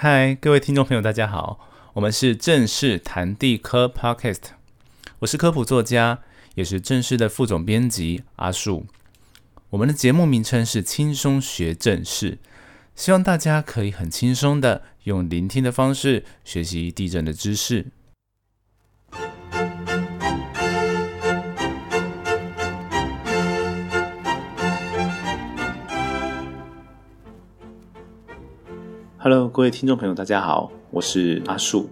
[0.00, 1.58] 嗨，各位听众朋友，大家好，
[1.94, 4.42] 我们是正式谈地科 Podcast，
[5.18, 6.20] 我是科普作家，
[6.54, 8.86] 也是正式的副总编辑阿树。
[9.70, 12.38] 我们的节目名称是轻松学正事，
[12.94, 17.86] 希望大家可以很轻松的用聆听的方式学习地震的知识。
[29.30, 31.86] Hello，各位听众朋友，大家好，我是阿树。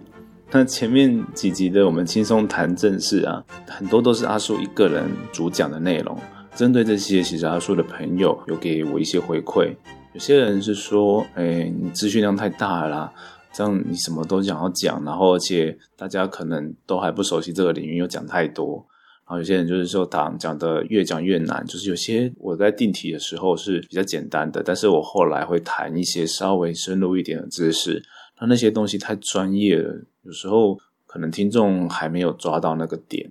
[0.49, 6.17] 那前面几集的我们轻松谈正事啊，很多都是阿树一个人主讲的内容。
[6.55, 9.71] 针对这些，其实阿树的朋友有给我一些回馈。
[10.13, 13.13] 有些人是说，哎，你资讯量太大了，
[13.53, 18.83] 这样你什么都想要讲，然后而且大家可能都还不熟悉这个领域，又讲太多。
[19.29, 28.01] 然后有些人就是说，讲讲的越讲越难，就是有些我在定题的时候是比较简单的，但是我后来会谈一些稍微深入一点的知识，
[28.39, 33.29] 那那些东西太专业了，有时候可能听众还没有抓到那个点，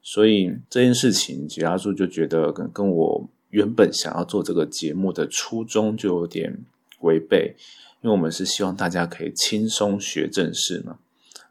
[0.00, 6.56] 所以这件事情，吉阿叔就觉得跟跟我原本想要做这个节目的初衷就有点
[7.00, 7.56] 违背，
[8.00, 10.98] 因为我们是希望大家可以轻松学正事嘛，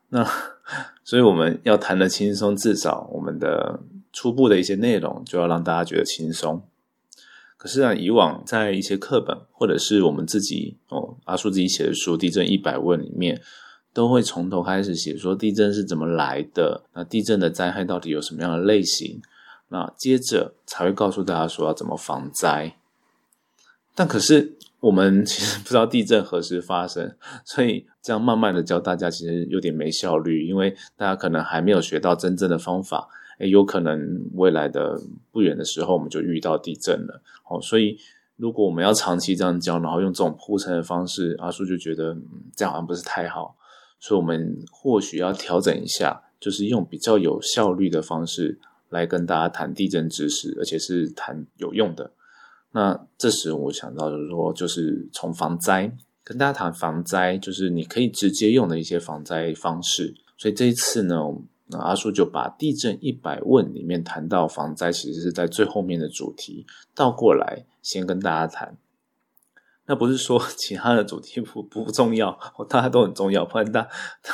[0.07, 0.54] 那。
[1.03, 3.79] 所以我们要谈的轻松，至少我们的
[4.11, 6.63] 初步的一些内容就要让大家觉得轻松。
[7.57, 13.41] 可是啊，以往在一些课本或者是我们自己哦阿叔自己写的书《地震一百问》里面，
[13.93, 19.21] 都会从头开始写说地震是怎么来的，那地震的灾害到底有什么样的类型，
[19.69, 22.75] 那接着才会告诉大家说要怎么防灾。
[23.95, 24.53] 但可是。
[24.81, 33.07] 我们其实不知道地震何时发生， 所以这样慢慢的教大家其实有点没效率，因为大家可能还没有学到真正的方法，
[33.39, 35.01] 诶有可能未来的
[35.31, 37.19] 不远的时候我们就遇到地震了。
[37.49, 37.97] 哦，所以
[38.35, 42.23] 如果我们要长期这样教，然后用这种铺陈的方式，阿叔就觉得嗯
[42.55, 43.55] 这样好像不是太好，
[43.99, 52.11] 所以我们或许要调整一下，就是用比较有效率的方式来跟大家谈地震知识，而且是谈有用的。
[52.77, 55.89] 那这时我想到就是说，就是从防灾
[56.25, 60.13] 跟大家谈防灾，就是你可以直接用的一些防灾方式。
[60.37, 61.15] 所以这一次呢，
[61.67, 68.75] 那阿叔就把地震一百问里面谈到防灾，其实是在最后面的主题倒过来先跟大家谈。
[69.85, 72.37] 那不是说 其他的主题不不重要，
[72.67, 73.87] 大家都很重要，不然大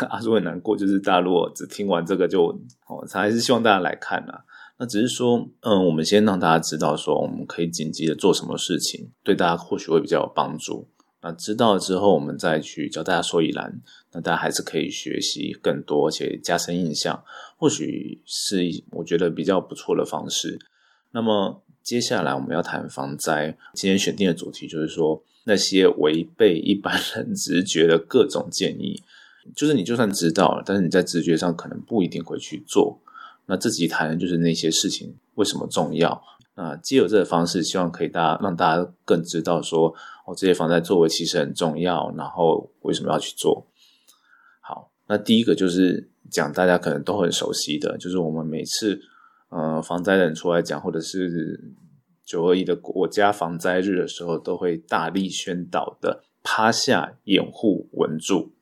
[0.10, 0.76] 阿叔很难过。
[0.76, 2.48] 就是大家如果只听完这个就
[2.88, 4.44] 哦，还是希望大家来看啊。
[4.78, 10.88] 那只是说，嗯，我们先让大家知道说，我们可以紧急的做什么事情，对大家或许会比较有帮助。
[11.24, 13.80] 那知道了之后，我们再去教大家说一栏，
[14.12, 17.24] 那大家还是可以学习更多，而且加深印象，
[17.58, 18.58] 或许是
[18.90, 20.58] 我觉得比较不错的方式。
[21.12, 29.00] 那么接下来我们要谈防灾，今天选定的主题就是说，那些违背一般人 直觉的各种建议，
[29.56, 33.00] 就是你就算知道了，但是你在直觉上可能不一定会去做。
[33.52, 36.24] 那这集谈的就是那些事情为什么重要？
[36.56, 39.94] 那借由这个方式，希望可以大家让大家更知道说，
[40.26, 43.68] 哦，这些防灾作为其实很重要，然后为什么要去做？
[44.62, 49.02] 好，那第一个就是讲大家可能都很熟悉的，就是我们每次
[49.50, 51.74] 呃防灾人出来讲，或者是
[52.24, 58.54] 九二一的国家防灾日的时候，都会大力宣导的趴下掩护稳住。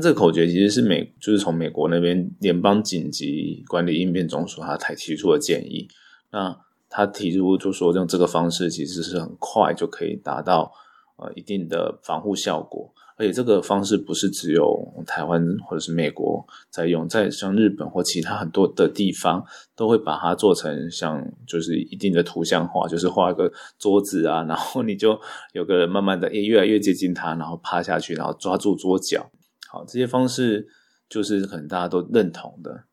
[0.00, 5.88] 这个口诀其实是美，就是从美国那边联邦紧急管理应变总署他才提出的建议。
[6.30, 6.56] 那
[6.90, 10.72] 他提出就说用这个方式其实是很快就可以达到
[11.16, 19.44] 呃一定的防护效果，而且这个方式不是只有台湾或者是美国在用，在像日本或其他很多的地方
[19.76, 25.18] 都会把它做成像就是一定的图像化，就是画个桌子啊，然后你就
[25.52, 29.30] 有个人慢慢的越来越接近它，然后趴下去，然后抓住桌角。
[29.70, 30.66] 好，这些方式
[31.08, 32.84] 就是可能大家都认同的。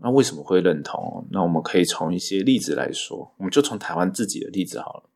[0.00, 1.26] 那为什么会认同？
[1.30, 5.10] 那我们可以从一些例子来说，我们就从台湾自己的例子好了，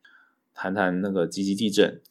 [0.53, 2.01] 谈谈那个积极地震。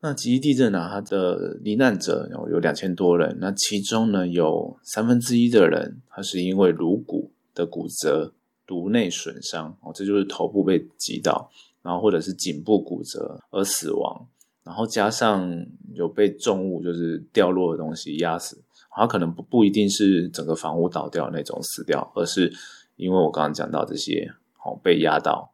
[0.00, 8.34] 那吉吉地震呢，它的罹难者有有两千多人，那其中呢有三分之一的人，他是因为颅骨的骨折、
[8.66, 11.50] 颅内损伤哦，这就是头部被击到，
[11.82, 14.28] 然后或者是颈部骨折而死亡。
[14.64, 22.50] 然后加上有被重物就是掉落的东西压死，他可能不不一定是整个房屋倒掉那种死掉，而是
[22.96, 24.32] 因为我刚刚讲到这些
[24.64, 25.52] 哦被压到，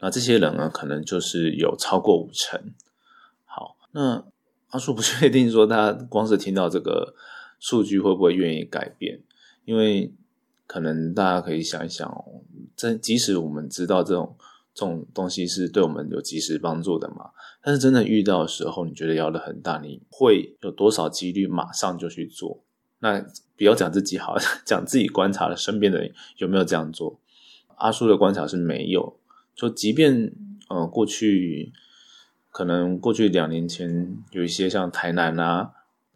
[0.00, 2.74] 那这些人呢可能就是有超过五成。
[3.44, 4.24] 好，那
[4.70, 7.14] 阿叔不 确定说他光是听到这个
[7.60, 9.22] 数据会不会愿意改变，
[9.64, 10.12] 因为
[10.66, 12.42] 可能大家可以想一想哦，
[12.74, 14.36] 在即使我们知道这种。
[14.76, 17.30] 这种东西是对我们有及时帮助的嘛？
[17.64, 22.62] 但是真的遇到的时候，你觉得摇的很大，你会有多少几率马上就去做？
[22.98, 23.24] 那
[23.56, 27.18] 不要讲自己好， 讲自己观察了身边的人有没有这样做。
[27.76, 29.16] 阿叔的观察是没有，
[29.54, 30.32] 就即便
[30.68, 31.72] 呃过去
[32.50, 35.70] 可能过去两年前有一些像台南啊，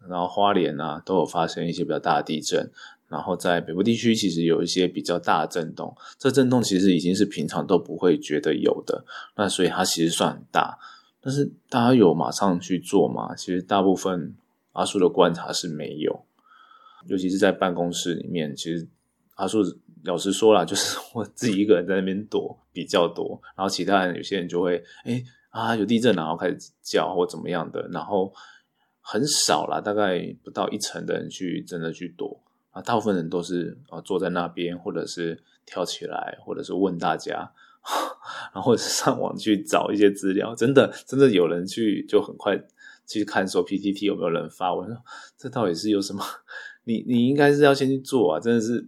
[0.07, 2.71] 然后花莲啊都有发生一些比较大的地震。
[3.07, 9.03] 然后在北部地区，其实有一些比较大的震动，这震动其实已经是平常都不会觉得有的，
[9.35, 10.77] 那所以它其实算很大。
[11.21, 13.35] 但是大家有马上去做吗？
[13.35, 14.35] 其实大部分
[14.73, 16.25] 阿叔的观察是没有，
[17.07, 18.87] 尤其是在办公室里面，其实
[19.35, 19.59] 阿叔
[20.03, 28.33] 老实说了，就是我自己一个人在那边躲比较多，然后其他人有些人就会哎啊有地震，然后开始叫或怎么样的，然后
[29.01, 32.41] 很少啦，大概不到一成的人去真的去躲。
[32.71, 37.51] 啊，大部分人都是啊坐在那边，或者是跳起来，或者是问大家，
[38.53, 40.53] 然后上网去找一些资料。
[40.55, 42.59] 真的，真的有人去就很快
[43.05, 44.95] 去看说 PPT 有没有人发文，
[45.37, 46.23] 这到底是有什么？
[46.85, 48.39] 你你应该是要先去做啊！
[48.39, 48.87] 真的是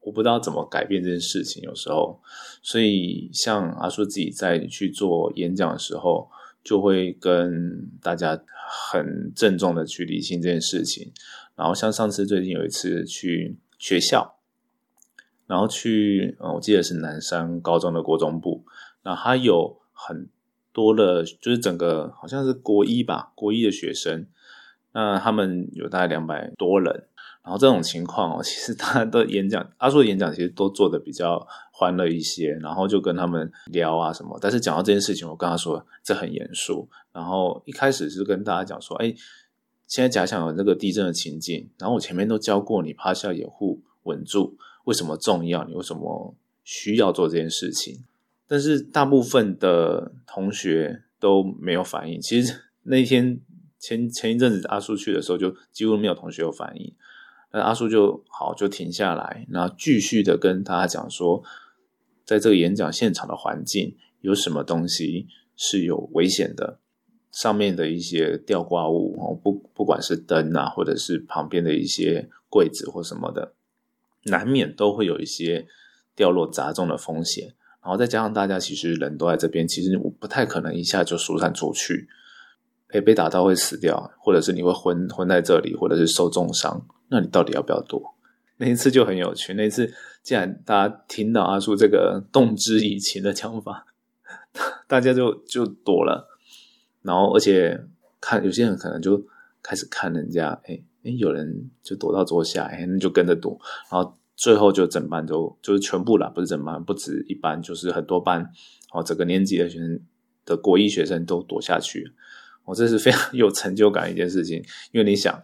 [0.00, 1.62] 我不知道怎么改变这件事情。
[1.62, 2.20] 有时候，
[2.62, 6.28] 所以像阿叔自己在去做演讲的时候，
[6.62, 8.38] 就会跟大家
[8.94, 11.12] 很郑重的去理清这件事情。
[11.54, 14.36] 然后像上次最近有一次去学校，
[15.52, 18.64] 然后去，嗯，我记得是南山高中的国中部，
[19.02, 20.26] 那他有很
[20.72, 24.26] 多的，就是整个好像是国一吧，国一的学生，
[24.94, 27.06] 那他们有大概两百多人，
[27.44, 39.14] 然后这种情况哦， 其实他的演讲，阿叔的演讲其实都做的比较欢乐一些，然后就跟他们聊啊什么，但是讲到这件事情，我跟他说这很严肃，然后一开始是跟大家讲说，哎。
[39.88, 45.64] 现在假想有这个地震的情境，然后我前面都教过你趴下掩护稳住，为什么重要？
[45.64, 46.34] 你为什么
[46.64, 48.04] 需要做这件事情？
[48.46, 52.20] 但是大部分的同学都没有反应。
[52.20, 53.40] 其实 那天
[53.78, 56.92] 前前一阵子阿叔去的时候，就几乎没有同学有反应。
[57.52, 61.42] 那阿叔就好就停下来，然后继续的跟大家讲说，
[62.24, 66.78] 在这个演讲现场的环境有什么东西是有危险的。
[67.30, 73.54] 上面的一些吊挂物哦，不不管是灯啊，或者是旁边的一些柜子或什么的，
[74.24, 75.66] 难免都会有一些
[76.14, 77.54] 掉落砸中的风险。
[77.82, 82.08] 然后再加上大家其实人都在这边，其实我不太可能一下就疏散出去，
[82.90, 86.86] 诶，被打到会死掉，或者是你会昏昏在这里，或者是受重伤。
[87.08, 88.14] 那你到底要不要躲？
[88.58, 89.54] 那一次就很有趣。
[89.54, 89.92] 那一次
[90.22, 93.86] 既然大家听到阿叔这个动之以情的讲法，
[94.86, 96.28] 大家就就躲了。
[97.02, 97.84] 然后，而且
[98.20, 99.20] 看有些人可能就
[99.60, 103.58] 开始看人家，哎哎，有人就躲到桌下，哎，那就跟着躲。
[103.90, 108.50] 然后最后就整班都就是全部啦，不是整班，不止一班，就是很多班，
[108.92, 110.00] 哦，整个年级的学生
[110.44, 112.12] 的国一学生都躲下去。
[112.64, 114.62] 哦，这是非常有成就感的一件事情，
[114.92, 115.42] 因为你想，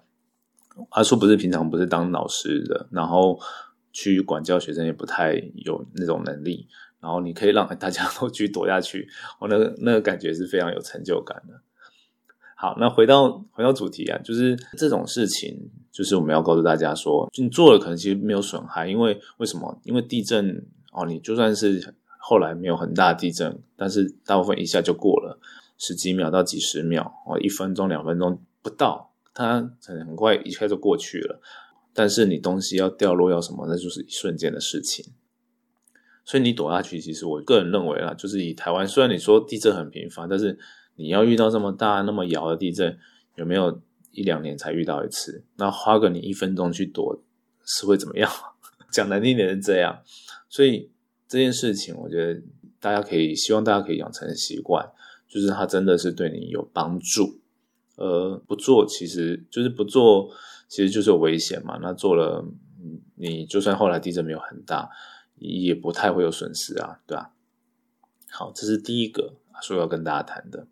[0.90, 3.38] 阿叔不是平常不是当老师的，然后
[3.92, 5.34] 去管教学生也不太
[5.64, 6.68] 有那种能力。
[7.00, 9.08] 然后你可以让大家都去躲下去，
[9.40, 11.54] 我那个那个感觉是非常有成就感的。
[12.60, 19.80] 好，那回到回到主题啊，就是这种事情，就是我们要告诉大家说，你做了可能其实没有损害，因为为什么？
[19.84, 25.38] 因为地震哦，你就算是后来没有很大地震，但是大部分一下就过了，
[25.78, 31.40] 十几秒到几十秒哦，一分钟两分钟不到，它很快一下就过去了。
[31.94, 35.04] 但是你东西要掉落要什么，那就是一瞬间的事情。
[36.24, 40.58] 所以你躲下去，其实我个人认为啦，就是以台湾，虽然你说地震很频繁，但是
[40.98, 42.98] 你要遇到这么大、那么摇的地震，
[43.36, 45.44] 有没有一两年才遇到一次？
[45.56, 47.22] 那花个你一分钟去躲，
[47.64, 48.30] 是会怎么样？
[48.92, 50.02] 讲难听点是这样。
[50.48, 50.90] 所以
[51.26, 52.42] 这件事情，我觉得
[52.80, 54.90] 大家可以，希望大家可以养成习惯，
[55.28, 57.40] 就是它真的是对你有帮助。
[57.96, 60.30] 呃，不做其实就是不做，
[60.68, 61.78] 其实就是有危险嘛。
[61.80, 62.44] 那做了，
[63.14, 64.90] 你就算后来地震没有很大。
[65.40, 67.32] 也不太会有损失啊，对吧？
[68.28, 70.66] 好，这是第一个说要跟大家谈的。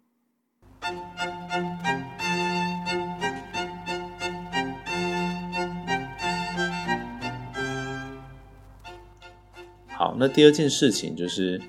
[9.89, 11.61] 好，那第二件事情就是，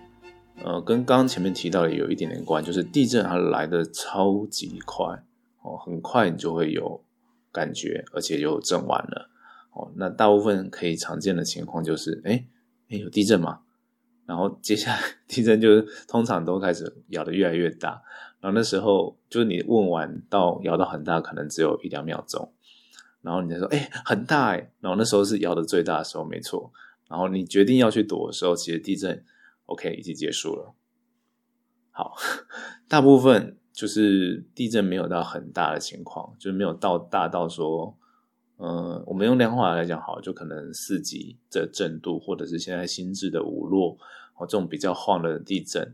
[0.64, 5.24] 呃，跟刚刚前面提到的有一点点关，就是地震它来的超级快
[5.62, 7.04] 哦，很快你就会有
[7.52, 9.30] 感觉，而且有震完了
[9.72, 9.92] 哦。
[9.96, 12.46] 那大部分可以常见的情况就是，哎。
[12.90, 13.60] 哎，有地震吗？
[14.26, 18.02] 然后接下来 地震就是通常都开始摇的越来越大，
[18.48, 22.54] 然后那时候就是你问完到摇到很大，可能只有一两秒钟，
[23.22, 26.72] 然后你再说哎很大哎，然后那时候是摇的最大的时候，没错。
[27.10, 29.22] 然后你决定要去躲的时候，其实地震
[29.66, 30.74] OK 已经结束了，
[31.92, 32.16] 好，
[32.88, 37.98] 大部分就是地震没有到很大的情况，就是没有到大到说，
[38.56, 43.98] 呃，我们用量化来讲好，就可能四级的震度，或者是现在新制的五弱
[44.38, 45.94] 哦这种比较晃的地震，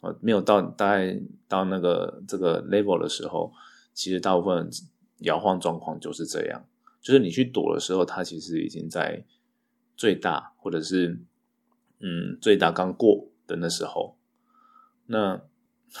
[0.00, 3.52] 哦，没有到大概到那个这个 level 的时候，
[3.92, 4.70] 其实大部分
[5.18, 6.64] 摇晃状况就是这样，
[7.00, 9.24] 就是你去躲的时候，它其实已经在
[9.96, 11.20] 最大或者是
[12.00, 14.16] 嗯最大刚过的那时候。
[15.06, 15.40] 那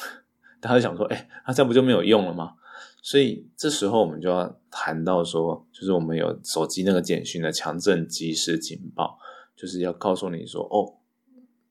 [0.60, 2.54] 大家想说，哎，那这不就没有用了吗？
[3.00, 9.18] 所以这时候我们就要谈到说，就是我们有手机那个简讯的强震即时警报，
[9.56, 10.98] 就是要告诉你说，哦，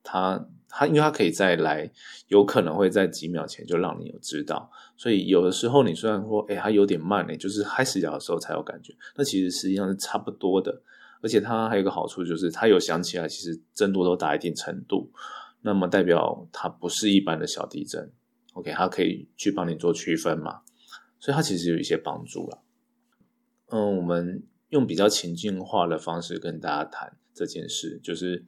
[0.02, 1.90] 它它因为它可以再来，
[2.28, 4.72] 有可能会在几秒前就让你有知道。
[4.96, 10.82] 所以有的时候你虽然说，哎，它有点慢呢，就是开始摇的时候才有感觉，那其实实际上是差不多的。
[11.20, 15.12] 而且它还有个好处就是，它有响起来，其实震度都达一定程度。
[15.62, 18.12] 那么代表它不是一般的小地震
[18.54, 20.62] ，OK，它可以去帮你做区分嘛，
[21.20, 22.62] 所以它其实有一些帮助了。
[23.72, 28.46] 嗯，我们用比较情境化的方式跟大家谈这件事，就是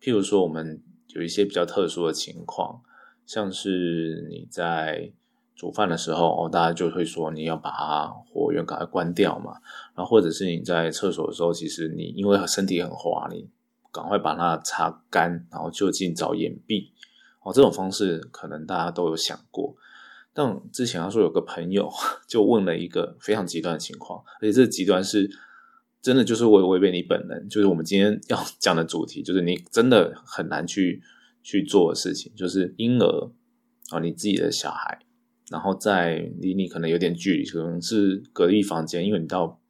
[0.00, 0.82] 譬如说我们
[1.14, 2.82] 有一些比较特殊的情况，
[3.26, 5.12] 像是你在
[5.54, 9.60] 煮饭的时候，哦，大家就会说你要把它火源赶快关掉嘛，
[9.94, 13.48] 然后或者是你在厕所的时候，其实你因为身体很滑，你。
[13.92, 16.90] 赶快把它擦干，然后就近找掩蔽。
[17.42, 19.74] 哦，这种方式可能大家都有想过。
[20.32, 21.90] 但之前他说有个朋友
[22.28, 25.28] 就问了一个非常极端的情况，而且这极端是
[26.02, 31.02] 真的就是违违背你本能，就是我们今天要讲的主题，就是你真的很难去
[31.42, 33.32] 去做的事情，就是婴儿
[33.90, 34.98] 啊，你自己的小孩，
[35.50, 39.60] 然后在离你可能有点距离，可能是隔壁房间，因为你到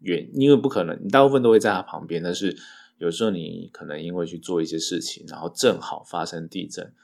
[0.00, 2.56] 远，因为不可能，你大部分都会在他旁边，但是。
[2.98, 6.94] 有时候你可能因为去做一些事情，然后正好发生地震，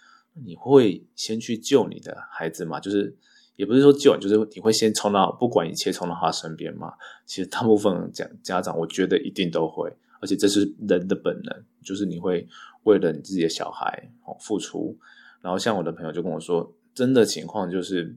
[0.42, 2.80] 你会先去救你的孩子吗？
[2.80, 3.14] 就是
[3.62, 6.92] 也不是说救，就是你会先冲到不管一切冲到他身边嘛？
[7.24, 9.88] 其实大部分家家长，我觉得一定都会，
[10.20, 12.48] 而且这是人的本能，就是你会
[12.82, 14.98] 为了你自己的小孩哦付出。
[15.40, 18.16] 然后像我的朋友就跟我说，真的情况就是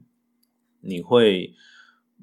[0.80, 1.54] 你会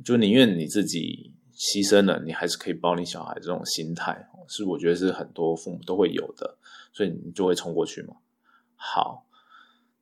[0.04, 1.32] 就宁愿你自己。
[1.56, 6.58] 牺牲了，你还是可以抱你小孩这种心态，是我觉得是很多父母都会有的，
[6.92, 8.16] 所以你就会冲过去嘛。
[8.76, 9.28] 好，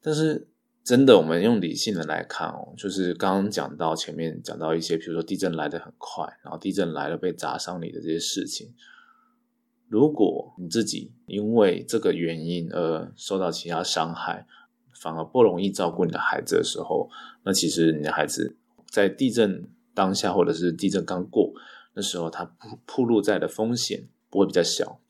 [0.01, 0.47] 但是
[0.83, 8.73] 真的，我们用理性的来看哦，就是刚刚讲到前面讲到一些，比如说地震来的很快，然后地震来了被砸伤你的这些事情，
[9.87, 14.45] 如果你自己因为这个原因而受到其他伤害，
[14.99, 17.09] 反而不容易照顾你的孩子的时候，
[17.43, 18.57] 那其实你的孩子
[18.89, 19.69] 在地震。
[19.93, 21.51] 当下或者是地震刚过
[21.93, 25.01] 那时候，他铺铺露在的风险不会比较小。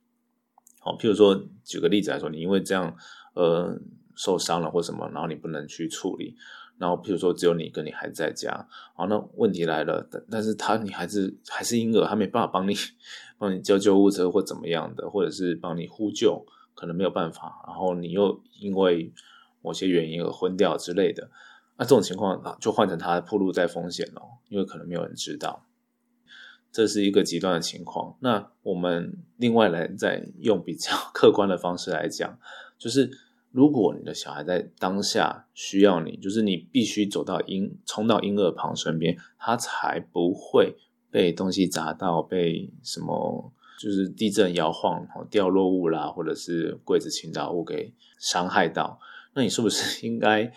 [0.80, 2.98] 好，譬如说举个例子来说，你因为这样
[3.36, 3.80] 呃
[4.22, 6.36] 受伤了或什么，然后你不能去处理，
[6.78, 12.76] 然后譬如说只有你跟你孩子在家，好，那问题来了，但但是他你孩子还是婴儿，他没办法帮你
[13.40, 19.12] 帮你叫救护车或怎么样的，或者是帮你呼救，可能没有办法，然后你又因为
[19.64, 21.32] 某些原因而昏掉之类的。
[21.78, 25.66] 那这种情况，就换成他暴露在风险了，因为可能没有人知道，
[26.72, 28.16] 这是一个极端的情况。
[28.20, 32.38] 那我们另外来再用比较 客观的方式来讲，
[32.78, 33.10] 就是
[33.52, 40.76] 如果你的小孩在当下需要你，就是你必须走到婴冲到婴儿旁身边，他才不会
[41.10, 49.00] 被东西砸到，被什么就是地震摇晃、掉落物啦，或者是柜子倾倒物给伤害到，
[49.34, 50.52] 那你是不是应该？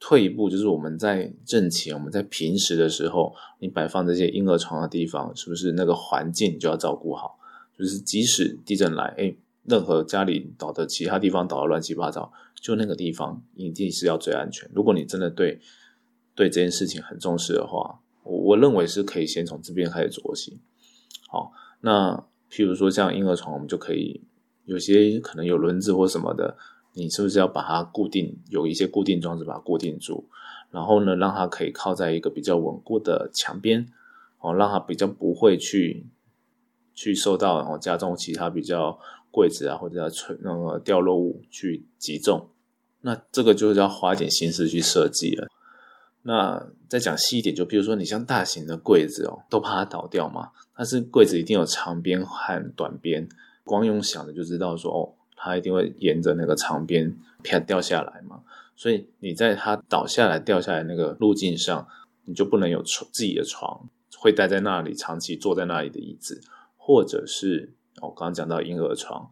[0.00, 7.36] 退一步，就是我们在挣钱，我们在平时的时候，你摆放这些婴儿床的地方，是不是那个环境你就要照顾好？
[7.76, 9.34] 就是即使地震来，哎，
[9.68, 14.70] 任何家里倒的其他地方倒的乱七八糟，就那个地方一定是要最安全。
[14.74, 15.60] 如果你真的对
[16.34, 20.60] 对这件事情很重视的话，我我认为是可以先从这边开始做起。
[21.28, 24.22] 好，那譬如说像婴儿床，我们就可以
[24.64, 26.56] 有些可能有轮子或什么的。
[26.94, 30.28] 你是不是要把它固定，有一些固定装置把它固定住，
[30.72, 33.86] 然后呢，让它可以靠在一个比较稳固的墙边，
[34.40, 36.08] 哦，让它比较不会去
[36.94, 38.98] 去受到哦家中其他比较
[39.30, 40.08] 柜子啊或者要
[40.40, 42.48] 那个掉落物去击中。
[43.00, 45.48] 那这个就是要花一点心思去设计了。
[46.22, 53.28] 那再讲细一点，就比如说你像大型的柜子哦，都怕它倒掉嘛，但是柜子一定有长边和短边，
[53.64, 55.14] 光用想的就知道说哦。
[55.40, 58.40] 它一定会沿着那个长边啪掉下来嘛，
[58.74, 61.86] 所以你在它倒下来掉下来那个路径上，
[62.24, 66.40] 你就不能有床自己的床，会待在那里长期坐在那里的椅子，
[66.76, 69.30] 或者是我刚刚讲到婴儿床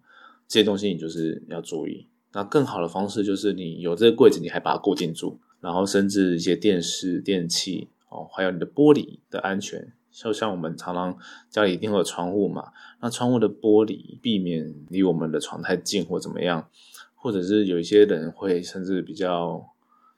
[0.48, 11.18] 这些东西，你就是要注意，那更好的方式就是你有这个柜子，你还把它固定住，然后甚至一些电视、电器哦，还有你的玻璃的安全，就像我们常常
[11.50, 16.68] 家里一定会有窗户嘛，那窗户的玻璃避免离我们的床太近或怎么样，
[17.14, 19.66] 或者是有一些人会甚至比较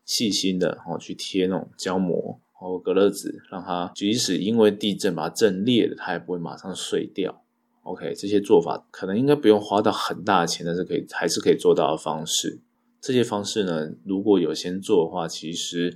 [0.05, 7.43] 细心的哦去贴那种胶膜或隔热纸，让它即使因为地震把它震裂了，它也不会马上碎掉。
[7.89, 12.61] OK，这些做法可能应该不用花到很大的钱，但是可以还是可以做到的方式。
[13.01, 15.95] 这些方式呢，如果有先做的话，其实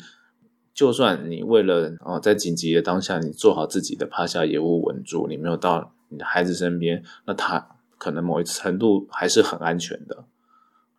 [0.72, 10.24] 就算你为了啊，在紧急的当下，你做好自己的趴下掩护稳住，你没有到你的孩子身边，那他可能某一程度还是很安全的。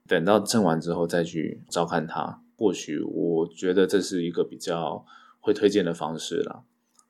[0.08, 5.04] 等到震完之后再去照看他，或许我觉得这是一个比较
[5.40, 6.64] 会推荐的方式了。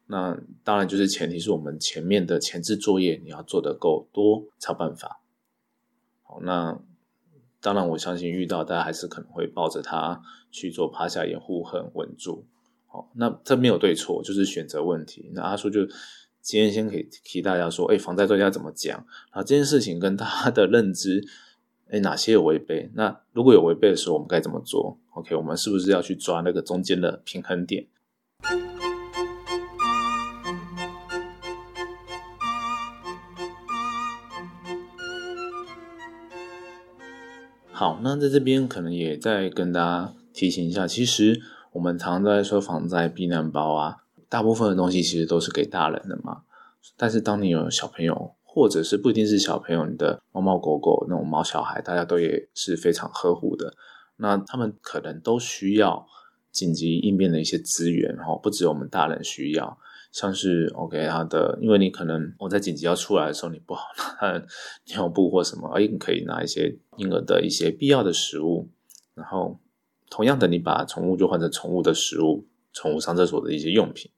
[0.07, 5.21] 那当然就是前提是我们前面的前置作业你要做的够多才有办法。
[6.23, 6.79] 好，那
[7.61, 12.45] 当然我相信遇到大家还是可能会抱着它去做趴下掩护很稳住。
[12.87, 15.31] 好，那这没有对错，就是选择问题。
[15.33, 15.85] 那阿叔就
[16.41, 18.97] 今天先可以提大家说，哎，防灾专家怎么讲？
[19.31, 21.25] 然后，这件事情跟他的认知，
[21.89, 22.91] 哎，哪些有违背？
[22.93, 27.87] 那如果有违背的时候，我们该怎么做？OK，我们是不是要去抓那个中间的平衡点？
[37.75, 43.97] 好，那在这边可能也再跟大家提醒一下，其实我们常常在说防灾避难包啊，
[44.29, 46.43] 大部分的东西其实都是给大人的嘛。
[46.95, 53.73] 但是当你有小朋友，或者是不一定是小朋友，你的猫猫狗狗那种毛小孩，大家都也是非常呵护的。
[54.17, 56.05] 那他们可能都需要
[56.51, 59.79] 紧急应变的一些资源，哈，不止我们大人需要。
[60.13, 63.87] 像是 OK，它的，因为你可能我在紧急要出来的时候，你不好
[64.21, 64.45] 拿
[64.85, 68.69] 尿布或什么，而你可以拿一些婴儿的一些必要的食物，
[69.15, 69.59] 然后
[70.11, 74.11] 同样的，你把宠物就换成宠物的食物，宠物上厕所的一些用品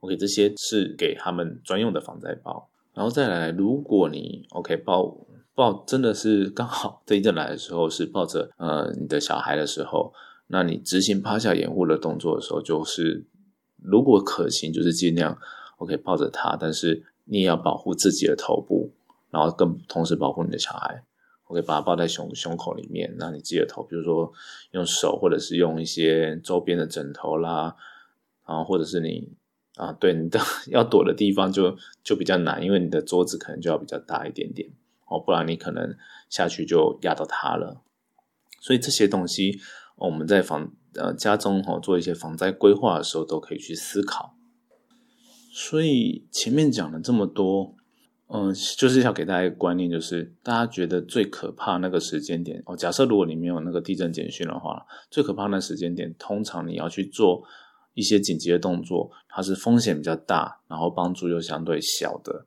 [0.00, 2.68] ，OK，这些是给他们专用的防灾包。
[2.92, 5.16] 然后再来，如果你 OK 抱
[5.54, 10.12] 抱真的是刚好这一阵来的时候是抱着呃你的小孩的时候，
[10.48, 13.24] 那你执行趴下掩护的动作的时候，就是。
[13.82, 15.38] 如果可行，就是尽量
[15.78, 18.90] OK 抱着他，但是你也要保护自己的头部，
[19.30, 21.04] 然后更同时保护你的小孩。
[21.44, 24.32] OK，把他抱在胸胸口里面，那你自己的头，比如说
[24.72, 27.74] 用手或者是用一些周边的枕头啦，
[28.46, 29.32] 然后或者是你
[29.76, 34.68] 啊，对你的要躲的地方就就比较难，因为你的桌子可能就要比较大一点点
[35.06, 35.96] 哦，不然你可能
[36.28, 37.80] 下去就压到他了。
[38.60, 39.60] 所以这些东西
[39.96, 40.72] 我们在防。
[40.94, 44.34] 呃，家中哈做一些防灾规划的时候，都可以去思考。
[45.52, 47.74] 所以前面讲了这么多，
[48.28, 52.76] 嗯，就是要给大家一个观念，就是大家觉得最可怕那个时间点哦。
[52.76, 57.42] 假设如果你没有那个地震简讯的话，最可怕那时间点，通常你要去做
[57.94, 62.46] 一些紧急的动作，它是风险比较大，然后帮助又相对小的。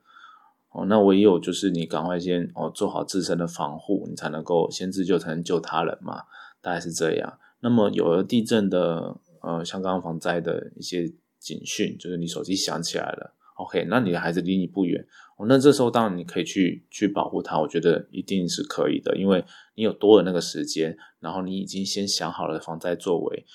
[0.69, 6.23] 哦，那唯有就是你赶快先哦做好自身的防护，你才能够先自救，才能救他人嘛，
[6.61, 7.37] 大概是这样。
[7.63, 11.07] 那么有了地震的，呃，像刚刚防灾的一些
[11.39, 15.05] 警讯，就是你手机响起来了，OK，那你的孩子离你不远，
[15.37, 19.45] 哦，那这时候当然你可以去去保护他，我觉得一定是可以的，因为
[19.75, 23.45] 你有多的那个时间，然后你已经先想好了防灾作为，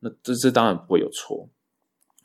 [0.00, 1.50] 那这这当然不会有错。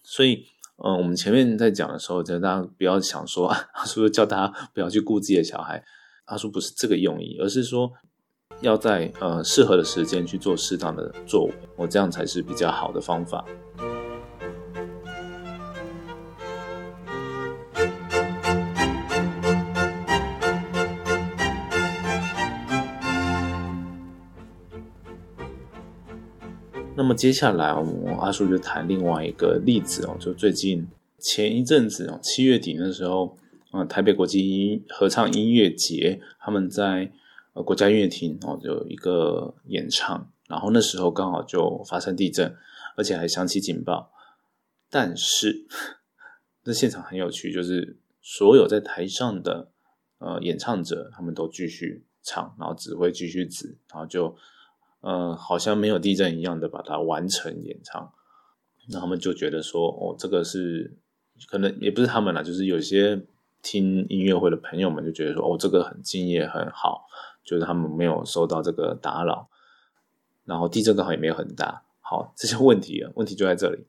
[0.04, 0.46] 所以，
[0.84, 5.84] 嗯，我们前面在讲的时候，就大家不要想说， 阿叔叫他不要去顾自己的小孩，
[6.26, 7.92] 阿叔不是这个用意，而是说。
[8.62, 13.44] 要在呃适合的时间去做适当的作为，我这样才是比较好的方法。
[26.96, 33.36] 那么接下来，我阿叔就谈另外一个例子哦，就最近前一阵子哦，七月底的时候，
[33.72, 37.12] 呃，台北国际音合唱音乐节他们在。
[37.54, 42.56] 呃，国家音乐厅哦，有一个演唱，然后那时候刚好就发生地震，
[42.96, 44.12] 而且还响起警报。
[44.90, 45.66] 但是，
[46.64, 49.70] 那现场很有趣，就是所有在台上的
[50.20, 54.36] 呃演唱者，他们都继续唱，然后指挥继续指，然后就
[55.02, 58.14] 呃好像没有地震一样的把它完成演唱。
[58.90, 60.98] 那他们就觉得说，哦，这个是
[61.50, 63.22] 可能也不是他们啦，就是有些
[63.62, 67.08] 听音乐会的朋友们就觉得说，哦，这个很敬业，很好。
[67.44, 69.50] 就是他们没有受到这个打扰，
[70.46, 71.84] 然后地震刚好也没有很大。
[72.00, 73.86] 好，这些问题啊，问题就在这里。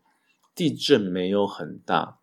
[0.55, 2.19] 地震没有很大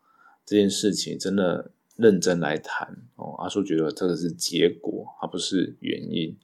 [0.46, 3.36] 这件事情，真的认真来谈哦。
[3.40, 6.38] 阿叔觉得这个是结果，而不是原因。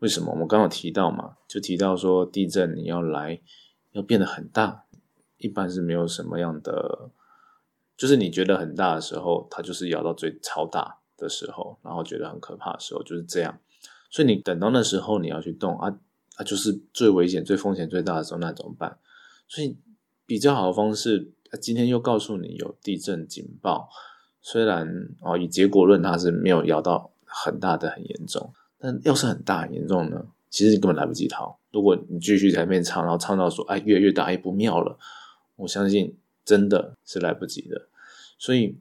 [0.00, 0.30] 为什么？
[0.32, 3.40] 我们刚刚提到嘛，就提到说地震你要来
[3.92, 4.84] 要变得很大，
[5.38, 7.10] 一般是没有什么样的，
[7.96, 13.58] 就是你觉得很大的时候，它就是摇到最超大的时候，然后觉得很可怕的时候，就是这样。
[14.10, 15.98] 所以你等到那时候你要去动啊
[16.36, 18.98] 啊，就是最危险、最风险最大的时候，那怎么办？
[19.46, 19.76] 所以
[20.26, 23.88] 比较好的方式，今天又告诉你有地震警报，
[24.40, 28.52] 虽然哦以结果论它是没有摇到很大的很严重。
[28.80, 30.24] 但要是很大很严重呢？
[30.50, 31.58] 其实你根本来不及逃。
[31.72, 34.96] 如果你继续在那边唱，然后唱到说“哎，越来越大，哎，不妙了”，
[35.56, 37.88] 我相信真的是来不及的。
[38.38, 38.78] 所以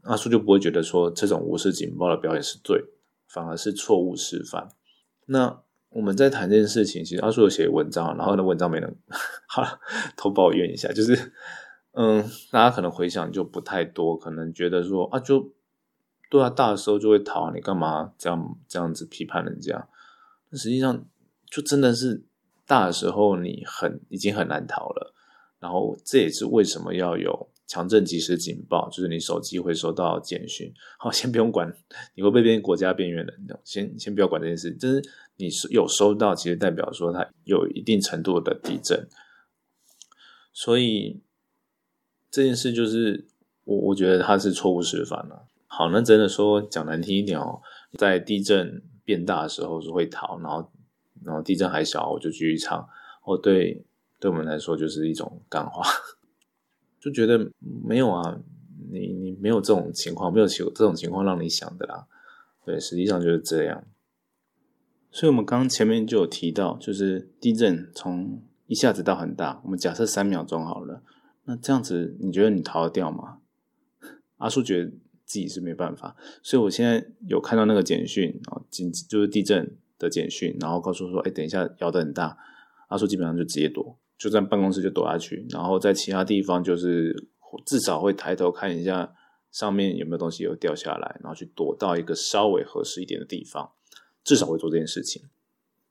[0.00, 2.82] 阿叔就不会觉得说这种无视警报的表演是对，
[3.32, 4.68] 反而是错误示范。
[5.26, 8.94] 那我们在谈这件事情，其实阿叔有写文章，然后那文章没能
[9.48, 9.80] 好了，
[10.16, 11.32] 偷抱怨一下，就是
[11.92, 15.52] 嗯，大家可能回想就不太多，可能觉得说啊就。
[16.30, 19.86] 对啊，大的时候就会逃，你干嘛这样这样子批判人家？
[20.48, 21.04] 那实际上
[21.44, 22.24] 就真的是
[22.66, 25.12] 大的时候，你很已经很难逃了。
[25.60, 30.70] 然后这也是为什么要有强震即时警报，就是你手机会收到简讯。
[30.98, 31.74] 好，先不用管
[32.14, 34.74] 你会不会变国家边缘人，先先不要管这件事。
[34.74, 35.02] 就是
[35.36, 39.08] 你有收到，其实代表说它有一定程度的地震。
[40.52, 41.22] 所以
[42.30, 43.26] 这件事就是
[43.64, 45.46] 我我觉得它是错误示范了。
[45.66, 47.62] 好，那真的说讲难听一点哦，
[47.96, 50.70] 在地震变大的时候是会逃，然后
[51.24, 52.86] 然后地震还小，我就继续唱。
[53.24, 53.82] 哦，对，
[54.20, 55.82] 对我们来说就是一种感化，
[57.02, 57.50] 就觉得
[57.84, 58.38] 没有啊，
[58.92, 62.06] 你你没有这种情况，没有这种情况让你想的啦。
[62.64, 63.84] 对，实际上就是这样。
[65.10, 71.02] 所以我们刚前面就有提到，就是地震从一下子到很大，我们假设三秒钟好了，
[71.46, 73.38] 那这样子你觉得你逃得掉吗？
[74.36, 74.92] 阿叔觉得。
[75.24, 82.36] 自己是没办法，所以我现在有看到那个简讯啊，紧就是地震的简讯，然后告诉说，哎，等一下摇得很大，
[82.88, 87.12] 阿叔基本上就直接躲，就在办公室就躲下去，然后在其他地方就是
[87.66, 89.12] 至少会抬头看一下
[89.50, 93.72] 上面有没有东西有掉下来，然后去躲到一个稍微合适一点的地方，
[94.22, 95.22] 至少会做这件事情，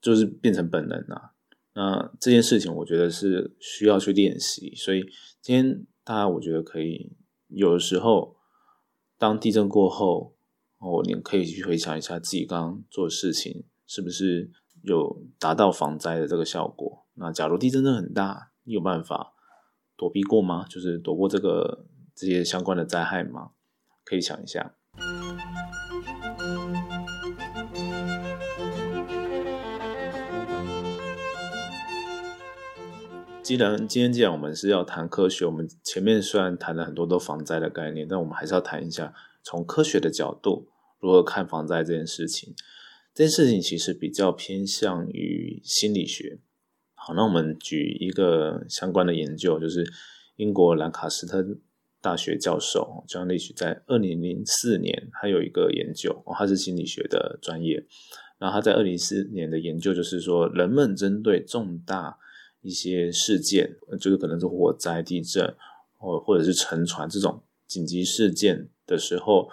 [0.02, 1.32] 就是变成本能啊。
[1.74, 5.04] 那这件事情我觉得是需要去练习，所以
[5.42, 7.12] 今天大家我觉得可以
[7.50, 8.38] 有的时候。
[9.22, 10.34] 当地震过后，
[10.80, 14.50] 哦，你可以去回想一下自己刚刚做的事情是不是
[14.82, 17.06] 有达到防灾的这个效果。
[17.22, 19.34] 那假如地震真的很大，你有办法
[19.96, 20.66] 躲避过吗？
[20.68, 23.52] 就是躲过这个这些相关的灾害吗？
[24.04, 24.74] 可以想一下。
[33.44, 42.56] 既然今天既然我们是要谈科学，我们前面虽然谈了很多都防灾的概念，但我们还是要谈一下从科学的角度如何看防灾这件事情。
[43.14, 46.40] 这件事情其实比较偏向于心理学。
[47.04, 49.84] 好，那我们举一个相关的研究，就是
[50.36, 51.44] 英国兰卡斯特
[52.00, 57.84] 大学教授 John Leach 在二零零四年他有一个研究，哦他是心理学的专业，
[58.38, 62.20] 然后他在二零四年的研究就是说，人们针对重大
[62.62, 65.56] 一些事件，就是可能是火灾、地震，
[65.98, 69.50] 或或者是沉船这种紧急事件的时候，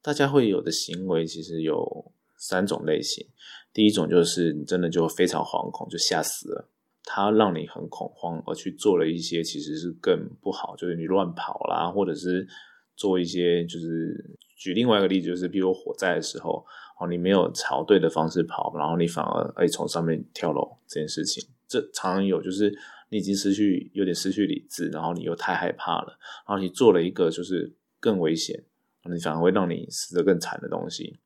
[0.00, 3.26] 大家会有的行为其实有三种类型。
[3.72, 6.68] 第一种就是你真的就非常惶恐，就吓死了，
[7.04, 12.46] 它让你很恐慌，而去做了一些其实是更不好，就是你乱跑啦，或者是
[12.94, 16.64] 做一些就是举另外一个例子，就是比如火灾的时候，
[17.00, 21.42] 哦，你没有朝对的方式跑，然后你反而哎从上面跳楼这件事情。
[21.66, 22.72] 这常常有，就是
[23.08, 28.62] 你已经失去，有点失去理智，然后你又太害怕了，然后你做了一个就是更危险，
[29.10, 31.18] 你反而会让你死得更惨的东西。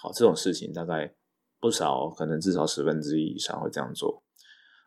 [0.00, 1.14] 好，这种事情大概
[1.60, 4.22] 不少，可能至少十分之一以上会这样做。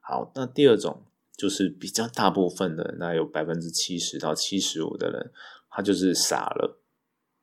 [0.07, 1.01] 好，那第二种
[1.35, 5.31] 就是比较大部分的那，有百分之七十到七十五的人，
[5.67, 6.79] 他就是傻了。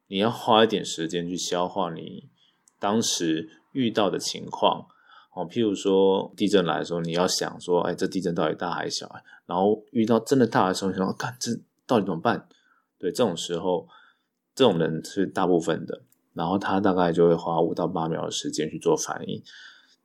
[0.06, 2.30] 你要花一点时间去消化你
[2.78, 4.86] 当时遇到的情况。
[5.34, 9.12] 哦，譬如说地震来的时候，你要想说，哎，这地震到底大还是小？
[9.46, 11.50] 然后遇到真的大的时候，你说，看这
[11.84, 12.46] 到底怎么办？
[12.98, 13.88] 对，这种时候，
[14.54, 16.02] 这种人是大部分的，
[16.34, 19.42] 然后他大概就会花五到八秒的时间去做反应。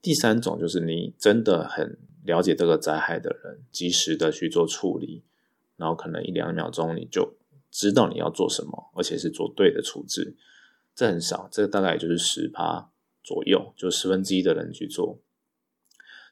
[0.02, 5.24] 第三种就是你真的很了解这个灾害的人，及时的去做处理，
[5.78, 7.38] 然后可能一两秒钟你就
[7.72, 10.38] 知道你要做什么，而且是做对的处置。
[10.94, 12.92] 这很少，这大概也就是十趴。
[13.24, 15.20] 左右就十分之一的人去做，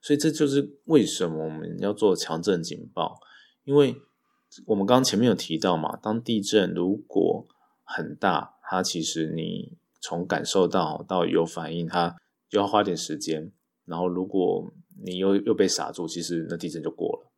[0.01, 3.19] 所以这就是为什么我们要做强震警报，
[3.65, 3.97] 因为
[4.67, 7.45] 我们刚刚前面有提到嘛，当地震如果
[7.83, 12.15] 很大，它其实你从感受到到有反应，它
[12.47, 13.51] 就要花点时间，
[13.83, 14.71] 然后如果
[15.03, 17.31] 你又又被傻住，其实那地震就过了。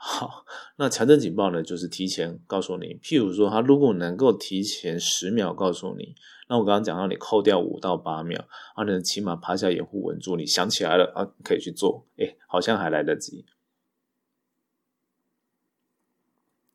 [0.00, 0.44] 好，
[0.76, 6.14] 那强震警报呢，就是提前告诉你，譬如说，它如果能够提前十秒告诉你，
[6.48, 13.44] 那我刚刚讲到你扣掉五到八秒，啊，你起码趴下掩护稳住，你想起来了啊，可以去做，哎，好像还来得及。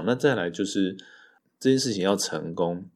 [0.05, 0.97] 那再来就是
[1.57, 2.89] 这件事情要成功，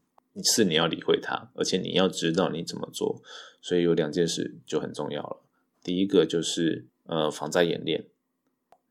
[0.44, 3.22] 是你要理会它，而且你要知道你怎么做，
[3.62, 5.42] 所以有两件事就很重要了。
[5.82, 8.06] 第一个就是呃防灾演练，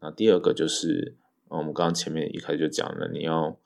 [0.00, 1.16] 那第二个就是。
[1.48, 3.56] 我们刚刚前面一开始就讲了，你要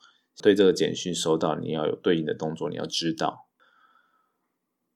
[0.43, 3.47] 对这个简讯收到，你要有对应的动作，你要知道。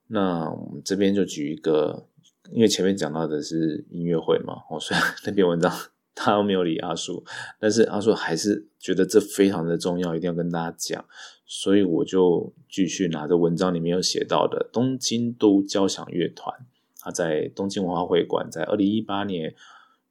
[0.06, 2.08] 那我们这边就举一个，
[2.52, 5.74] 因为前面讲到的是音乐会嘛，哦，虽然 那篇文章
[6.14, 7.26] 他没有理阿叔，
[7.60, 11.04] 但是阿叔还是觉得这非常的重要，一定要跟大家讲，
[11.48, 16.68] 所以我就继续拿着文章里面有写到的东京都交响乐团，
[17.06, 19.56] 他在东京文化会馆在二零一八年。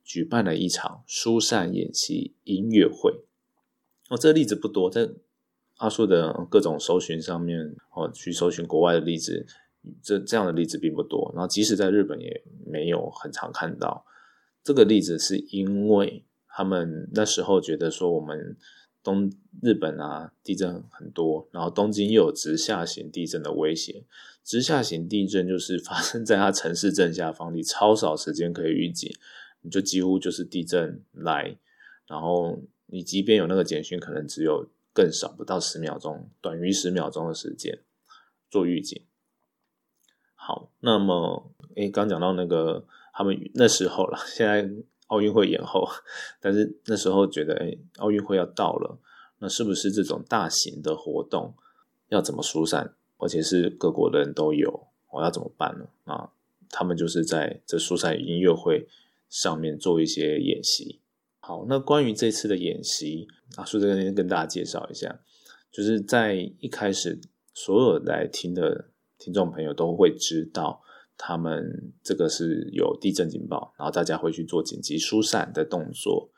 [0.06, 3.10] 举办了一场疏散演习音乐会。
[4.10, 5.08] 哦，这个例子不多，在
[5.78, 9.46] 阿叔的各种搜寻上面，哦，去搜寻国外的例子，
[10.02, 11.32] 这这样的例子并不多。
[11.34, 14.04] 然后，即使在日本也没有很常看到
[14.62, 18.58] 这个例子，是因为他们那时候觉得说，我们
[19.04, 19.30] 东
[19.62, 24.02] 日本啊地震很多，然后东京又有直下型地震的威胁。
[24.42, 29.14] 直下型地震就是发生在它城市正下方，你超少时间可以预警。
[29.60, 31.56] 你就几乎就是地震来，
[32.06, 37.78] 然后你即便有那个简讯，可能只有更少不到十秒钟，短于十秒钟的时间
[38.50, 39.02] 做预警。
[40.34, 44.70] 好，那么诶，刚讲到那个他们那时候了，现在
[45.14, 45.88] 奥运会延后，
[46.40, 48.98] 但是那时候觉得诶，奥运会要到了，
[49.38, 51.54] 那是不是这种大型的活动
[52.08, 55.86] 要怎么疏散，而且是各国的人都有，我要怎么办呢？
[56.04, 56.30] 啊，
[56.70, 58.88] 他们就是在这疏散音乐会。
[59.30, 61.00] 上面做一些演习。
[61.40, 65.18] 好，那关于这次的演习，啊，说这边跟大家介绍一下，
[65.72, 67.20] 就是在一开始，
[67.52, 70.83] 所有来听的听众朋友都会知道，
[71.16, 76.30] 他们这个是有地震警报，然后大家会去做紧急疏散的动作。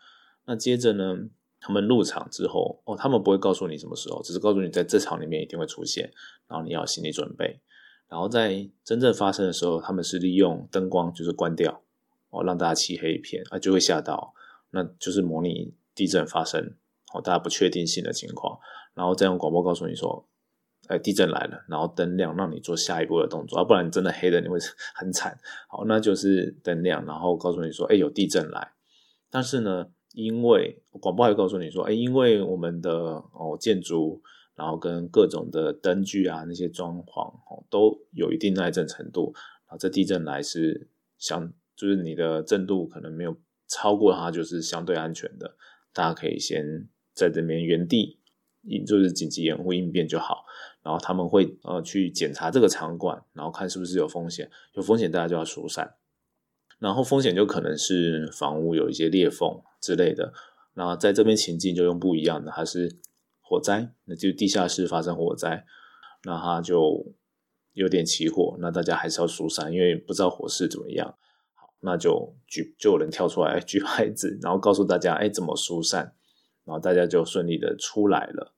[0.45, 1.17] 那接着呢，
[1.61, 6.13] 他们入场之后，哦，他们不会告诉你什么时候，只是告诉你在这场里面一定会出现，
[6.47, 7.61] 然后你要心理准备。
[8.09, 11.83] 然后在真正发生的时候，他们是利用灯光，就是关掉。
[12.31, 14.35] 哦，让大家漆黑一片啊，就会吓到，
[14.71, 16.75] 那就是模拟地震发生，
[17.15, 18.59] 哦，大家不确定性的情况，
[18.95, 20.27] 然后再用广播告诉你说，
[20.89, 24.59] 哎，地震来了，然后灯亮，让你做下一步的动作，要不然真的黑的你会
[24.95, 25.39] 很惨。
[25.69, 28.73] 好，那就是灯亮，然后告诉你说，哎，有地震来。
[29.31, 34.23] 但是呢，因为广播会告诉你说，哎，因为我们的哦建筑，
[34.55, 39.35] 然后跟各种的灯具啊那些装潢哦都有一定耐震程度，
[39.67, 41.53] 啊，这地震来是相。
[41.77, 43.37] 就是你的震度可能没有
[43.69, 45.59] 超过它，就是相对安全的。
[45.93, 48.19] 大家可以先在这边原地，
[48.87, 50.47] 就是紧急掩护应变就好。
[50.87, 54.49] 然后他们会呃去检查这个场馆，然后看是不是有风险。
[54.75, 55.97] 有风险大家就要疏散。
[56.79, 60.33] 然后风险就可能是房屋有一些裂缝之类的。
[60.75, 63.01] 那在这边情境就用不一样的，它是
[63.41, 65.67] 火灾，那就地下室发生火灾，
[66.23, 67.05] 那它就
[67.73, 71.17] 有点起火，那大家还是要疏散，因为不知道火势怎么样。
[71.55, 76.15] 好那就举就有人跳出来 举牌子，然后告诉大家，哎，怎么疏散，
[76.65, 78.53] 然后大家就顺利的出来了。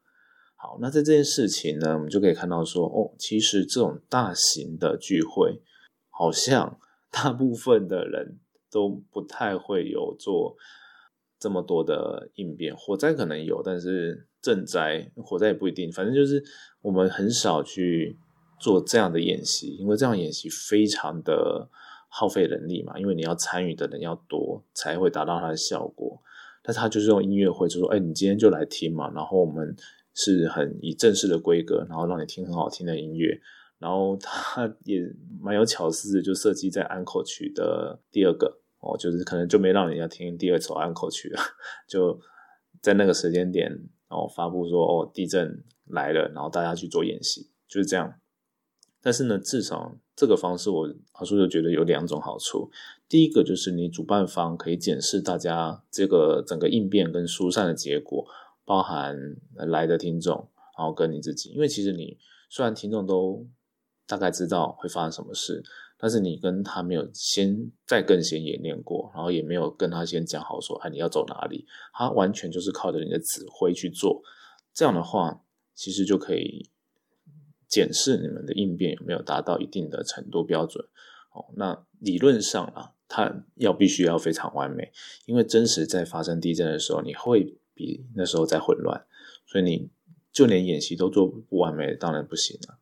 [0.60, 5.62] 好，那在这件事情呢，我们就可以看到说，哦，其实这种大型的聚会，
[6.10, 6.80] 好像
[7.12, 10.56] 大部分的人都不太会有做
[11.38, 12.74] 这么多的应变。
[12.76, 15.92] 火灾可能有，但是赈灾、火灾也不一定。
[15.92, 16.42] 反正就是
[16.82, 18.18] 我们很少去
[18.58, 21.70] 做这样的演习，因为这样演习非常的。
[22.10, 26.18] 耗费人力嘛，因为你要参与的人要多，才会达到它的效果。
[26.62, 29.76] 但是他就是用音乐会，就说：“哎，你今天就来听嘛。”然后我们
[30.18, 33.40] 是很以正式的规格，然后让你听很好听的音乐。
[33.78, 35.00] 然后他也
[35.40, 41.40] 蛮有巧思的，就设计在安口曲的第二个哦，就是可能就没让人家听第二首安口曲了，
[41.86, 42.20] 就
[42.82, 43.70] 在那个时间点
[44.08, 48.14] 然后发布说：“哦，地震来了，然后大家去做演习。”就是这样。
[49.00, 52.68] 但是呢，至少这个方式，我阿叔就觉得有两种好处。
[53.08, 58.26] 第一个就是你主办方可以检视大家这个整个应变跟疏散的结果，
[58.68, 59.16] 包含
[59.54, 60.36] 来的听众，
[60.76, 61.48] 然后跟你自己。
[61.48, 62.18] 因为其实你
[62.50, 63.48] 虽然听众都
[64.06, 65.62] 大概知道会发生什么事，
[65.96, 71.66] 但是你跟他没有先再更先演练过，然后也没有跟他先讲好说，哎，你要走哪里？
[71.94, 74.22] 他完全就是靠着你的指挥去做。
[74.74, 75.42] 这样的话，
[75.74, 76.68] 其实就可以。
[77.70, 80.82] 检视你们的应变有没有达到一定的程度标准，
[81.34, 84.90] 哦，那理论上啊，它要必须要非常完美，
[85.26, 89.06] 因为真实在发生地震的时候，你会比那时候在混乱，
[89.46, 89.88] 所以你
[90.32, 92.76] 就连演习都做不完美，当然不行了。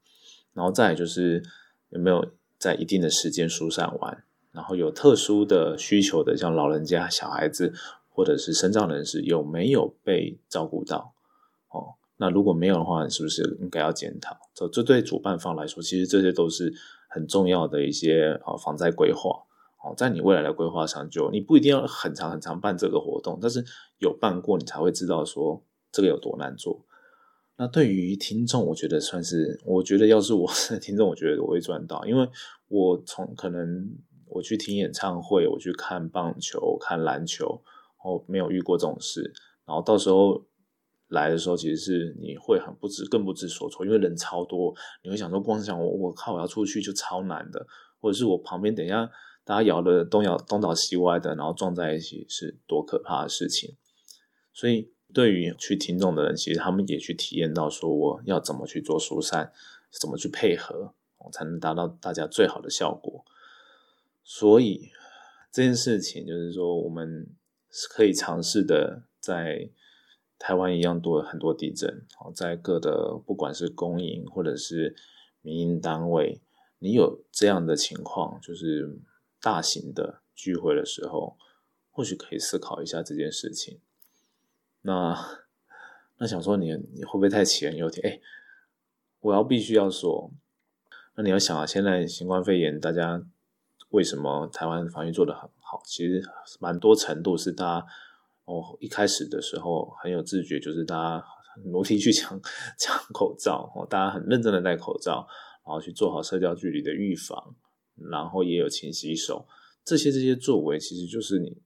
[0.55, 1.43] 然后再就是
[1.91, 7.75] 有没有在一定的时间疏散完，然后有特殊的需求的，像老人家、小孩子
[8.09, 11.13] 或者是身障人士，有没有被照顾到？
[11.69, 14.35] 哦，那如果没有的话，是不是应该要检讨？
[14.55, 16.73] 这这对主办方来说，其实这些都是
[17.09, 19.43] 很重要的一些啊防灾规划。
[19.95, 23.65] 在你未来的规划上，就你不一定要很长很长办这个活动，但是
[23.99, 26.85] 有办过，你才会知道说这个有多难做。
[27.59, 32.29] 那对于听众，我觉得算是，我觉得要是我 是听众，我觉得我会赚到，因为
[32.69, 33.89] 我从可能
[34.27, 37.63] 我去听演唱会，我去看棒球、看篮球，
[38.05, 39.33] 哦，没有遇过这种事，
[39.65, 40.45] 然后到时候
[41.09, 47.67] 来的时候，其实是你会很不知，更不知所措，因为人超多，你会想说，光想我我靠，我要出去就超难的，
[48.01, 49.11] 或者是我旁边等一下。
[49.47, 53.77] 大家摇的东摇东倒西歪的，然后撞在一起是多可怕的事情。
[54.53, 59.53] 所以对于去听众的人，其实他们也去体验到，说我要怎么去做疏散，
[60.01, 60.93] 怎么去配合，
[61.31, 63.25] 才能达到大家最好的效果。
[64.25, 64.91] 所以
[65.53, 67.29] 这件事情就是说，我们
[67.71, 69.71] 是可以尝试的，在
[70.41, 72.05] 台湾一样多很多地震，
[72.35, 74.97] 在各的不管是公营或者是
[75.41, 76.41] 民营单位，
[76.81, 78.99] 你有这样的情况，就是。
[79.47, 81.37] 大型的聚会的时候，
[81.93, 83.79] 或许可以思考一下这件事情。
[84.83, 85.17] 那
[86.17, 88.05] 那想说你你会不会太杞人忧天？
[88.05, 88.21] 哎，
[89.21, 90.33] 我要必须要说，
[91.15, 93.25] 那你要想啊，现在新冠肺炎，大家
[93.91, 95.81] 为什么台湾防疫做得很好？
[95.85, 96.21] 其实
[96.59, 97.87] 蛮多程度是大家
[98.47, 101.25] 哦一开始的时候很有自觉，就是大家
[101.67, 102.41] 努力去 抢
[102.77, 105.25] 抢口罩哦，大家很认真的戴口罩，
[105.65, 107.55] 然后去做好社交距离的预防。
[108.11, 109.47] 然后也有勤洗手，
[109.85, 111.57] 这些这些作为，其实就是你，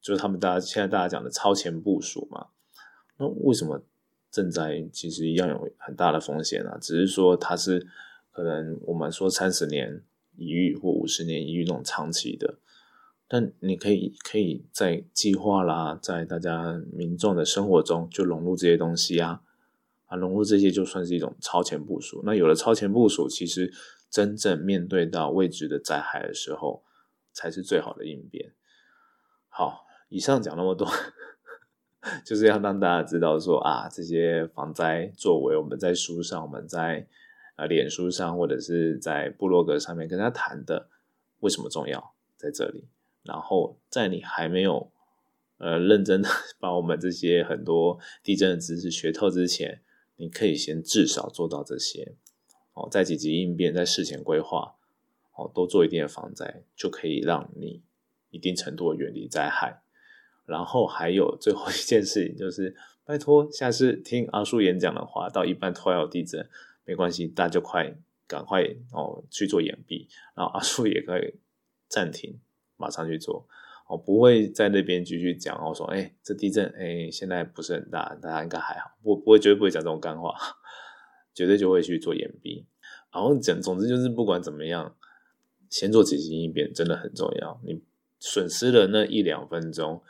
[0.00, 2.48] 就是他们大家现在大家讲的超前部署嘛。
[3.16, 3.82] 那为什么
[4.30, 6.76] 赈灾其实一样有很大的风险啊？
[6.78, 7.86] 只是说它是
[8.30, 10.02] 可能我们说三十年
[10.36, 12.58] 一遇或五十年一遇那种长期的，
[13.26, 19.40] 但你可以可以在计划啦，在大家民众的生活中就融入这些东西啊，
[20.06, 22.22] 啊融入这些就算是一种超前部署。
[22.24, 23.72] 那有了超前部署，其实。
[24.12, 26.84] 真正面对到未知的灾害的时候，
[27.32, 28.52] 才是最好的应变。
[29.48, 30.86] 好，以上讲那么多，
[32.22, 37.08] 就是要让大家知道说啊，这些防灾作为我们在书上、我们在
[37.56, 40.90] 呃脸书上或者是在部落格上面跟他谈的，
[41.40, 42.88] 为什么重要在这里。
[43.22, 44.92] 然后在你还没有
[45.56, 46.28] 呃认真的
[46.60, 49.80] 把我们这些很多地震的知识学透之前，
[50.16, 52.16] 你可以先至少做到这些。
[52.74, 54.74] 哦，在紧急应变，在事前规划，
[55.34, 57.82] 哦，多做一定的防灾，就可以让你
[58.30, 59.82] 一定程度的远离灾害。
[60.44, 66.48] 然后还有最后一件事情，就是拜托，下次听阿叔演讲的话，到一半突然有地震，
[66.84, 67.94] 没关系，大家就快
[68.26, 71.34] 赶快哦去做掩蔽，然后阿叔也可以
[71.88, 72.40] 暂停，
[72.76, 73.46] 马上去做，
[73.86, 80.34] 哦，不会在那边继续讲我，说哎，这地震哎，现在不是很大，大家应该还好，我不会绝对不会讲这种干话。
[81.34, 82.64] 绝对就会去做掩蔽，
[83.10, 84.94] 然后讲，总之就是不管怎么样，
[85.70, 87.58] 先做紧急应变真的很重要。
[87.64, 87.80] 你
[88.18, 90.02] 损失了那一两分钟，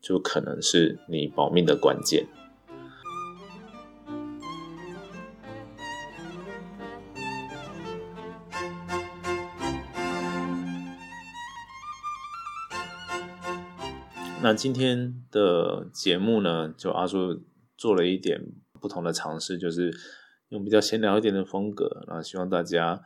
[0.00, 2.26] 就可能是你保命的关键。
[14.42, 17.40] 那今天的节目呢，就阿叔
[17.76, 18.44] 做了一点
[18.80, 19.94] 不同的尝试，就是。
[20.54, 23.02] 用比较闲聊一点的风格，然后希望大家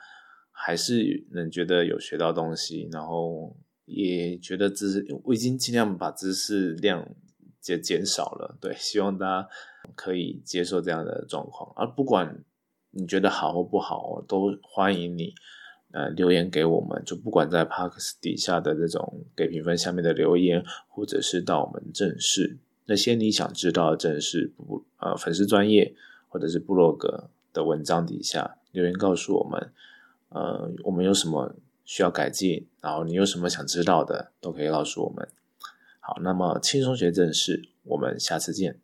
[0.52, 3.56] 还是能觉得有学到东西，然后
[3.87, 7.08] 也觉得知识，我已经尽量把知识量
[7.58, 8.58] 减减少了。
[8.61, 9.48] 对，希望大家
[9.94, 11.72] 可以接受这样的状况。
[11.74, 12.44] 而不管
[12.90, 15.32] 你觉得好或不好，都欢迎你
[15.92, 17.02] 呃留言给我们。
[17.06, 25.94] 就不管在 Parks 底下的这种给评分下面的留言，或者是到我们正式那些你想知道正式不呃粉丝专业
[26.28, 27.30] 或者是部落格。
[27.53, 29.72] 的文章底下留言告诉我们，
[30.28, 35.28] 呃，我们有什么需要改进，然后你有什么想知道的，都可以告诉我们。
[36.01, 38.78] 好，那么轻松学正事，我们下次见。